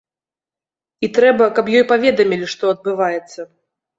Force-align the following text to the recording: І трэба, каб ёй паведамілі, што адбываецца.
І 1.07 1.09
трэба, 1.17 1.49
каб 1.59 1.69
ёй 1.77 1.85
паведамілі, 1.91 2.49
што 2.53 2.63
адбываецца. 2.77 3.41